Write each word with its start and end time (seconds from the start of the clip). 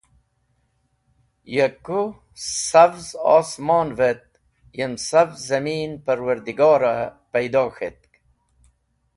Ya 1.55 1.67
kũ 1.85 1.99
savz 2.69 3.05
osmon’v 3.37 3.99
et 4.11 4.25
yem 4.77 4.93
savz 5.09 5.35
zamin 5.49 5.91
Parwardigore 6.05 6.95
paydo 7.31 7.65
k̃hetk. 7.75 8.11